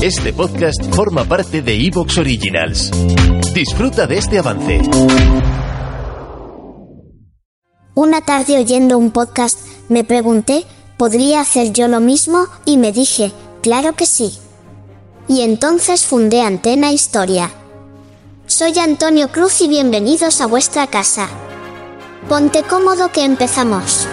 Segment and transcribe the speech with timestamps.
[0.00, 2.92] Este podcast forma parte de Evox Originals.
[3.52, 4.80] Disfruta de este avance.
[7.96, 9.58] Una tarde oyendo un podcast,
[9.88, 10.64] me pregunté,
[10.96, 12.46] ¿podría hacer yo lo mismo?
[12.64, 14.38] Y me dije, claro que sí.
[15.26, 17.50] Y entonces fundé Antena Historia.
[18.46, 21.28] Soy Antonio Cruz y bienvenidos a vuestra casa.
[22.28, 24.06] Ponte cómodo que empezamos.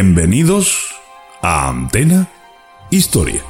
[0.00, 0.94] Bienvenidos
[1.42, 2.30] a Antena
[2.88, 3.42] Historia.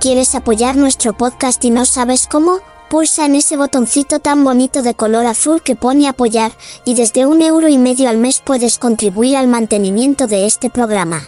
[0.00, 2.58] ¿Quieres apoyar nuestro podcast y no sabes cómo?
[2.88, 6.50] Pulsa en ese botoncito tan bonito de color azul que pone apoyar,
[6.84, 11.22] y desde un euro y medio al mes puedes contribuir al mantenimiento de este programa.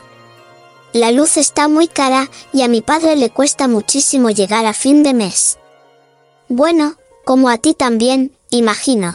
[0.92, 5.04] La luz está muy cara, y a mi padre le cuesta muchísimo llegar a fin
[5.04, 5.60] de mes.
[6.48, 9.14] Bueno, como a ti también, imagino.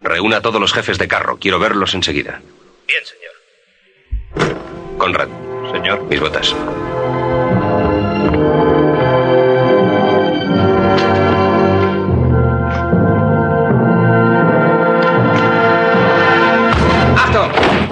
[0.00, 1.38] Reúna a todos los jefes de carro.
[1.38, 2.40] Quiero verlos enseguida.
[2.86, 4.56] Bien, señor.
[4.98, 5.28] Conrad,
[5.72, 6.02] Señor.
[6.04, 6.54] mis botas.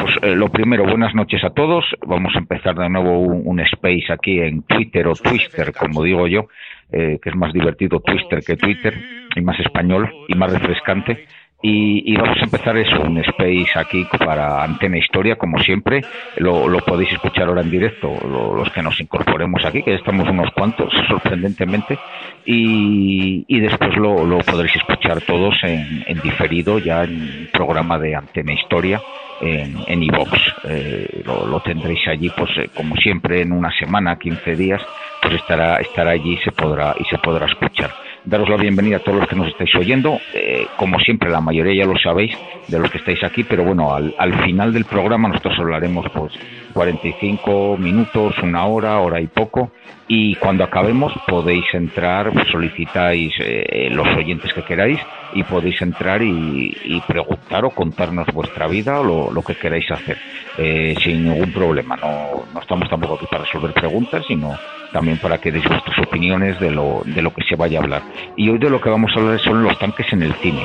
[0.00, 1.84] Pues eh, lo primero, buenas noches a todos.
[2.06, 6.26] Vamos a empezar de nuevo un, un space aquí en Twitter o Twister, como digo
[6.26, 6.48] yo,
[6.92, 8.94] eh, que es más divertido Twister que Twitter
[9.34, 11.26] y más español y más refrescante.
[11.66, 16.02] Y, y vamos a empezar eso, un space aquí para Antena Historia, como siempre.
[16.36, 20.28] Lo, lo podéis escuchar ahora en directo, lo- los que nos incorporemos aquí, que estamos
[20.28, 21.98] unos cuantos, sorprendentemente.
[22.44, 28.14] Y, y después lo, lo podréis escuchar todos en, en diferido, ya en programa de
[28.14, 29.00] Antena Historia
[29.40, 30.30] en en iVox.
[30.64, 34.82] Eh, lo, lo tendréis allí, pues eh, como siempre, en una semana, 15 días,
[35.22, 37.90] pues estará, estará allí y se podrá, y se podrá escuchar.
[38.24, 40.18] Daros la bienvenida a todos los que nos estáis oyendo.
[40.32, 42.34] Eh, como siempre, la mayoría ya lo sabéis
[42.68, 46.32] de los que estáis aquí, pero bueno, al, al final del programa nosotros hablaremos pues
[46.74, 49.70] 45 minutos, una hora, hora y poco.
[50.06, 55.00] Y cuando acabemos podéis entrar, solicitáis eh, los oyentes que queráis
[55.32, 59.90] y podéis entrar y, y preguntar o contarnos vuestra vida o lo, lo que queráis
[59.90, 60.18] hacer
[60.58, 61.96] eh, sin ningún problema.
[61.96, 64.58] No, no estamos tampoco aquí para resolver preguntas, sino
[64.92, 68.02] también para que deis vuestras opiniones de lo, de lo que se vaya a hablar.
[68.36, 70.64] Y hoy de lo que vamos a hablar son los tanques en el cine.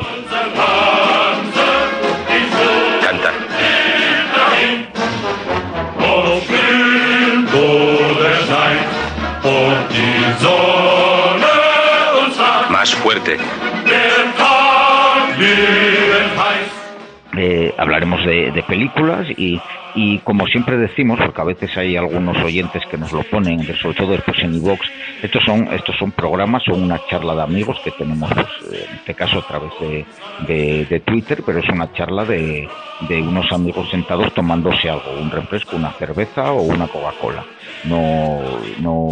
[17.38, 19.60] Eh, hablaremos de, películas y,
[19.96, 23.96] y como siempre decimos, porque a veces hay algunos oyentes que nos lo ponen, sobre
[23.96, 24.80] todo después en iVox,
[25.22, 28.96] estos son, estos son programas, son una charla de amigos que tenemos, pues, eh, en
[28.98, 30.06] este caso a través de,
[30.48, 32.68] de- de Twitter, pero es una charla de,
[33.08, 37.46] de unos amigos sentados tomándose algo, un refresco, una cerveza o una Coca-Cola.
[37.86, 38.42] No,
[38.82, 39.10] no,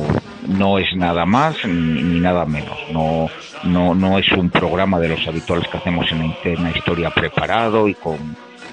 [0.47, 2.77] no es nada más ni, ni nada menos.
[2.91, 3.29] No,
[3.63, 7.94] no, no es un programa de los habituales que hacemos en Antena Historia preparado y
[7.94, 8.17] con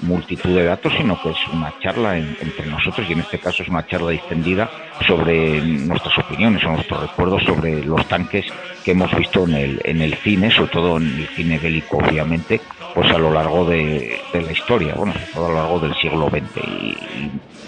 [0.01, 3.63] multitud de datos, sino que es una charla en- entre nosotros y en este caso
[3.63, 4.69] es una charla distendida
[5.07, 8.45] sobre nuestras opiniones o nuestros recuerdos sobre los tanques
[8.83, 12.59] que hemos visto en el, en el cine, sobre todo en el cine bélico, obviamente,
[12.93, 15.95] pues a lo largo de, de la historia, bueno, sobre todo a lo largo del
[15.95, 16.67] siglo XX.
[16.67, 16.97] Y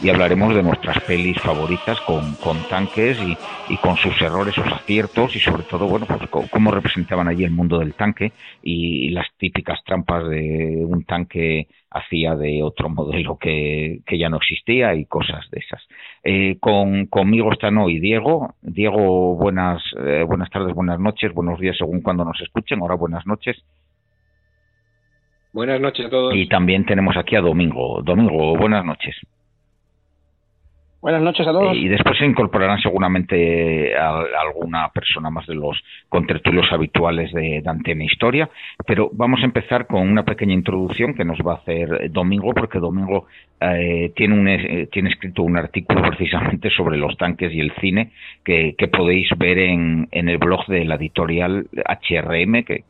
[0.01, 3.37] y hablaremos de nuestras pelis favoritas con, con tanques y,
[3.73, 7.51] y, con sus errores, sus aciertos y sobre todo, bueno, pues cómo representaban allí el
[7.51, 14.01] mundo del tanque y las típicas trampas de un tanque hacía de otro modelo que,
[14.05, 15.81] que ya no existía y cosas de esas.
[16.23, 18.55] Eh, con, conmigo están hoy Diego.
[18.61, 22.81] Diego, buenas, eh, buenas tardes, buenas noches, buenos días según cuando nos escuchen.
[22.81, 23.57] Ahora buenas noches.
[25.53, 26.35] Buenas noches a todos.
[26.35, 28.01] Y también tenemos aquí a Domingo.
[28.03, 29.15] Domingo, buenas noches.
[31.07, 31.73] Buenas noches a todos.
[31.73, 37.31] Eh, y después se incorporarán seguramente a, a alguna persona más de los contertulios habituales
[37.31, 38.49] de, Antena Historia.
[38.85, 42.79] Pero vamos a empezar con una pequeña introducción que nos va a hacer Domingo, porque
[42.79, 43.27] Domingo
[43.61, 48.11] eh, tiene, un, eh, tiene escrito un artículo precisamente sobre los tanques y el cine
[48.43, 52.83] que, podéis ver en, en el blog de la editorial HRM, que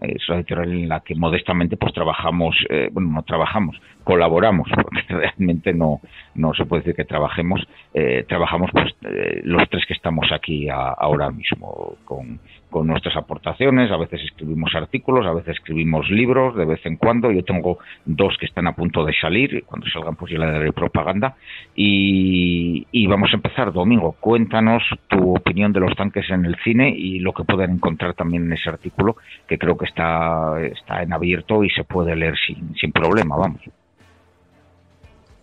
[0.00, 5.02] es una editorial en la que modestamente pues trabajamos, eh, bueno, no trabajamos, colaboramos, porque
[5.08, 6.00] realmente no,
[6.34, 7.60] no se puede decir que trabajemos,
[7.94, 12.40] eh, trabajamos pues eh, los tres que estamos aquí a, ahora mismo con,
[12.76, 17.32] con nuestras aportaciones, a veces escribimos artículos, a veces escribimos libros de vez en cuando,
[17.32, 20.74] yo tengo dos que están a punto de salir, cuando salgan pues yo le daré
[20.74, 21.36] propaganda
[21.74, 26.90] y, y vamos a empezar, Domingo, cuéntanos tu opinión de los tanques en el cine
[26.94, 29.16] y lo que pueden encontrar también en ese artículo,
[29.48, 33.62] que creo que está, está en abierto y se puede leer sin, sin problema, vamos.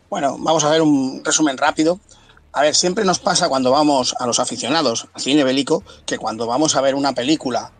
[0.07, 1.99] Bueno, vamos a ver un resumen rápido.
[2.53, 6.45] A ver, siempre nos pasa cuando vamos a los aficionados al cine bélico que cuando
[6.45, 7.71] vamos a ver una película,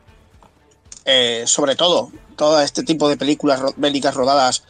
[1.05, 4.63] eh, sobre todo todo este tipo de películas bélicas rodadas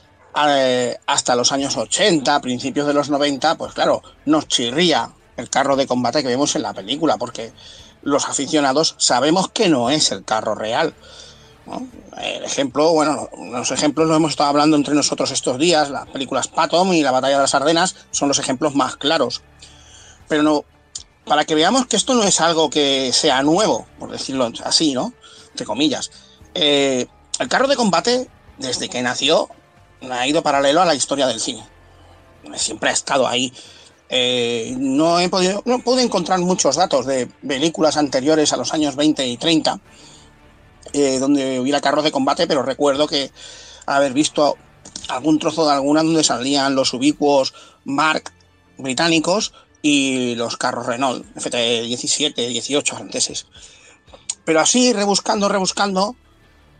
[0.45, 5.77] eh, hasta los años 80, principios de los 90, pues claro, nos chirría el carro
[5.77, 7.53] de combate que vemos en la película, porque
[8.01, 10.93] los aficionados sabemos que no es el carro real.
[12.21, 16.49] El ejemplo, bueno, los ejemplos lo hemos estado hablando entre nosotros estos días, las películas
[16.49, 19.41] Patom y la Batalla de las Ardenas son los ejemplos más claros.
[20.27, 20.65] Pero no,
[21.25, 25.13] para que veamos que esto no es algo que sea nuevo, por decirlo así, ¿no?
[25.49, 26.11] Entre comillas.
[26.53, 27.07] Eh,
[27.39, 29.49] el carro de combate, desde que nació,
[30.09, 31.63] ha ido paralelo a la historia del cine.
[32.55, 33.53] Siempre ha estado ahí.
[34.09, 38.95] Eh, no, he podido, no pude encontrar muchos datos de películas anteriores a los años
[38.95, 39.79] 20 y 30
[40.91, 43.31] eh, donde hubiera carros de combate, pero recuerdo que
[43.87, 44.57] haber visto
[45.07, 47.53] algún trozo de alguna donde salían los ubicuos
[47.85, 48.31] Mark
[48.77, 53.45] británicos y los carros Renault, FT17, 18 franceses.
[54.45, 56.15] Pero así, rebuscando, rebuscando,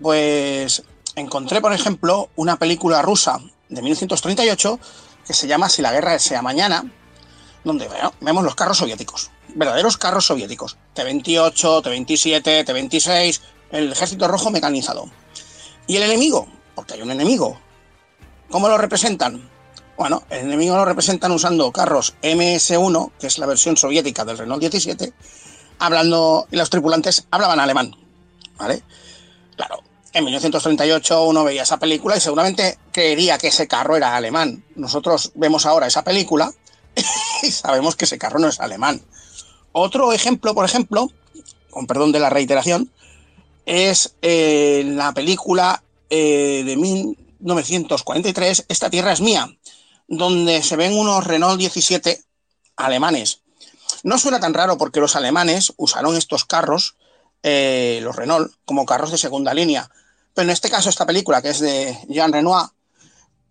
[0.02, 0.84] pues
[1.16, 3.40] encontré, por ejemplo, una película rusa
[3.70, 4.80] de 1938
[5.28, 6.90] que se llama Si la guerra sea mañana,
[7.64, 13.42] donde bueno, vemos los carros soviéticos, verdaderos carros soviéticos, T-28, T-27, T-26,
[13.72, 15.10] el ejército rojo mecanizado.
[15.88, 16.48] ¿Y el enemigo?
[16.74, 17.60] Porque hay un enemigo.
[18.50, 19.50] ¿Cómo lo representan?
[19.98, 24.60] Bueno, el enemigo lo representan usando carros MS-1, que es la versión soviética del Renault
[24.60, 25.14] 17,
[25.80, 27.96] hablando, y los tripulantes hablaban alemán.
[28.58, 28.84] ¿Vale?
[29.56, 34.64] Claro, en 1938 uno veía esa película y seguramente creería que ese carro era alemán.
[34.76, 36.52] Nosotros vemos ahora esa película
[37.44, 39.02] y sabemos que ese carro no es alemán.
[39.74, 41.12] Otro ejemplo, por ejemplo,
[41.70, 42.92] con perdón de la reiteración,
[43.66, 49.50] es eh, la película eh, de 1943, Esta tierra es mía,
[50.08, 52.24] donde se ven unos Renault 17
[52.76, 53.42] alemanes.
[54.04, 56.96] No suena tan raro porque los alemanes usaron estos carros,
[57.42, 59.90] eh, los Renault, como carros de segunda línea.
[60.34, 62.68] Pero en este caso, esta película, que es de Jean Renoir,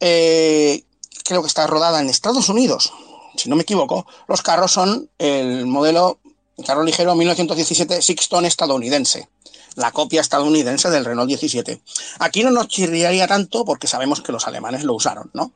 [0.00, 0.84] eh,
[1.25, 2.93] creo que está rodada en Estados Unidos,
[3.37, 4.06] si no me equivoco.
[4.28, 6.19] Los carros son el modelo
[6.66, 9.29] carro ligero 1917 Sixton estadounidense
[9.76, 11.82] la copia estadounidense del Renault 17.
[12.19, 15.52] Aquí no nos chirriaría tanto porque sabemos que los alemanes lo usaron, ¿no?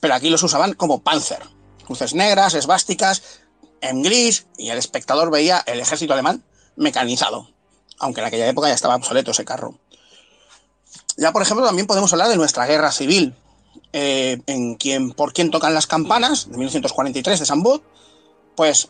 [0.00, 1.42] Pero aquí los usaban como Panzer.
[1.88, 3.22] Luces negras, esvásticas,
[3.80, 6.44] en gris, y el espectador veía el ejército alemán
[6.76, 7.50] mecanizado.
[7.98, 9.78] Aunque en aquella época ya estaba obsoleto ese carro.
[11.16, 13.34] Ya, por ejemplo, también podemos hablar de nuestra guerra civil.
[13.92, 17.80] Eh, en quien, por quién tocan las campanas, de 1943 de San Bud,
[18.54, 18.88] pues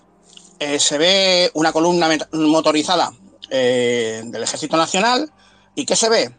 [0.58, 3.12] eh, se ve una columna motorizada
[3.50, 5.32] eh, del Ejército Nacional.
[5.74, 6.34] ¿Y qué se ve?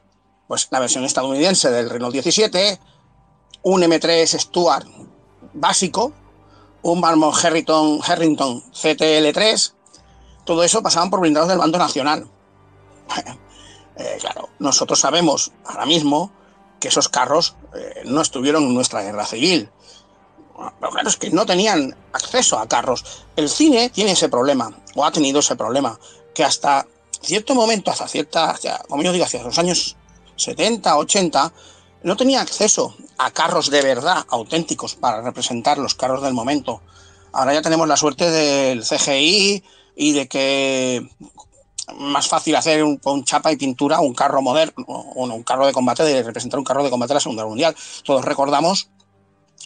[0.48, 2.80] Pues la versión estadounidense del Renault 17,
[3.63, 4.88] un M3 Stuart
[5.53, 6.13] básico,
[6.82, 9.74] un Marmon Harrington, Harrington CTL3,
[10.46, 12.27] todo eso pasaban por blindados del bando nacional.
[13.98, 16.32] eh, claro, nosotros sabemos ahora mismo
[16.80, 19.70] que esos carros eh, no estuvieron en nuestra guerra civil.
[20.80, 23.25] Pero claro, es que no tenían acceso a carros.
[23.36, 26.00] El cine tiene ese problema, o ha tenido ese problema,
[26.34, 26.88] que hasta
[27.22, 29.96] cierto momento, hasta cierta, como yo digo, hacia los años
[30.36, 31.54] 70, 80,
[32.04, 36.82] no tenía acceso a carros de verdad, auténticos, para representar los carros del momento.
[37.32, 39.63] Ahora ya tenemos la suerte del CGI
[39.96, 41.08] y de que
[41.98, 45.74] más fácil hacer un, con chapa y pintura un carro moderno, o un carro de
[45.74, 47.75] combate, de representar un carro de combate de la Segunda Guerra Mundial.
[48.04, 48.90] Todos recordamos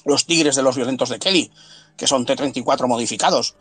[0.04, 1.52] los Tigres de los Violentos de Kelly,
[1.98, 3.56] que son T-34 modificados,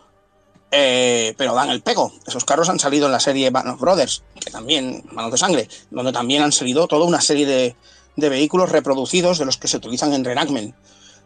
[0.77, 2.13] eh, pero dan el pego.
[2.27, 5.69] Esos carros han salido en la serie Band of Brothers, que también, Manos de Sangre,
[5.91, 7.77] donde también han salido toda una serie de,
[8.17, 10.75] de vehículos reproducidos de los que se utilizan en reenactment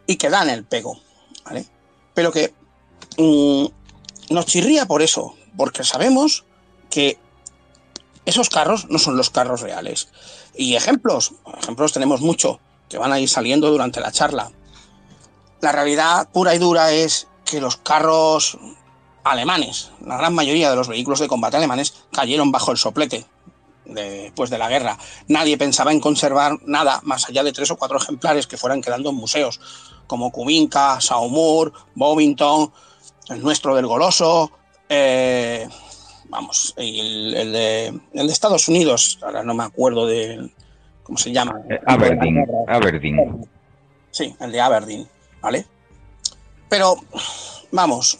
[0.05, 0.99] y que dan el pego.
[2.13, 2.53] Pero que
[3.17, 3.65] mmm,
[4.29, 6.45] nos chirría por eso, porque sabemos
[6.91, 7.17] que
[8.25, 10.09] esos carros no son los carros reales.
[10.53, 14.51] Y ejemplos, ejemplos tenemos mucho que van a ir saliendo durante la charla.
[15.61, 18.59] La realidad pura y dura es que los carros
[19.29, 23.25] alemanes, la gran mayoría de los vehículos de combate alemanes cayeron bajo el soplete
[23.85, 24.97] después de la guerra.
[25.27, 29.09] Nadie pensaba en conservar nada más allá de tres o cuatro ejemplares que fueran quedando
[29.09, 29.59] en museos,
[30.07, 32.71] como Kubinka, Saumur, Bovington,
[33.29, 34.51] el nuestro del Goloso,
[34.87, 35.67] eh,
[36.29, 40.51] vamos, el, el, de, el, de, Estados Unidos, ahora no me acuerdo de
[41.03, 41.61] cómo se llama.
[41.69, 43.47] Eh, Aberdeen, Aberdeen.
[44.11, 45.07] Sí, el de Aberdeen,
[45.41, 45.65] ¿vale?
[46.67, 46.95] Pero,
[47.71, 48.19] vamos,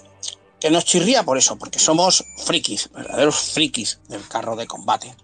[0.60, 5.16] que nos chirría por eso, porque somos frikis, verdaderos frikis del carro de combate.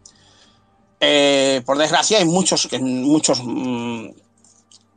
[1.00, 4.08] Eh, por desgracia, hay muchos, muchos, mmm,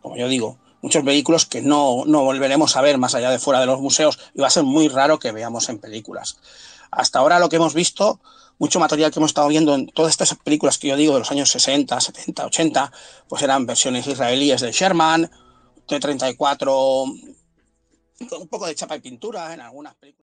[0.00, 3.60] como yo digo, muchos vehículos que no, no, volveremos a ver más allá de fuera
[3.60, 6.38] de los museos y va a ser muy raro que veamos en películas.
[6.90, 8.20] Hasta ahora lo que hemos visto,
[8.58, 11.30] mucho material que hemos estado viendo en todas estas películas que yo digo de los
[11.30, 12.92] años 60, 70, 80,
[13.28, 15.30] pues eran versiones israelíes de Sherman,
[15.86, 16.68] T-34,
[18.38, 20.27] un poco de chapa y pintura en algunas películas.